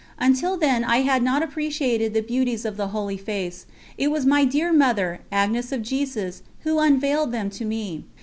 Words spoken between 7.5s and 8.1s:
to me.